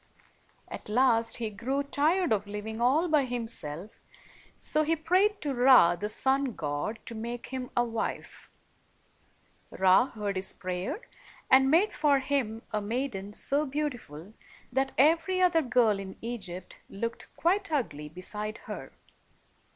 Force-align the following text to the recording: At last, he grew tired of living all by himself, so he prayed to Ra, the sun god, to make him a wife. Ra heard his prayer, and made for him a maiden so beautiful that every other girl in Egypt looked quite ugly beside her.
At 0.67 0.89
last, 0.89 1.37
he 1.37 1.51
grew 1.51 1.83
tired 1.83 2.33
of 2.33 2.47
living 2.47 2.81
all 2.81 3.07
by 3.07 3.23
himself, 3.25 3.99
so 4.57 4.81
he 4.81 4.95
prayed 4.95 5.39
to 5.41 5.53
Ra, 5.53 5.95
the 5.95 6.09
sun 6.09 6.53
god, 6.55 6.97
to 7.05 7.13
make 7.13 7.49
him 7.49 7.69
a 7.77 7.83
wife. 7.83 8.49
Ra 9.69 10.07
heard 10.07 10.37
his 10.37 10.53
prayer, 10.53 11.01
and 11.51 11.69
made 11.69 11.93
for 11.93 12.17
him 12.17 12.63
a 12.71 12.81
maiden 12.81 13.31
so 13.31 13.63
beautiful 13.63 14.33
that 14.73 14.91
every 14.97 15.39
other 15.39 15.61
girl 15.61 15.99
in 15.99 16.17
Egypt 16.19 16.79
looked 16.89 17.27
quite 17.35 17.71
ugly 17.71 18.09
beside 18.09 18.57
her. 18.65 18.93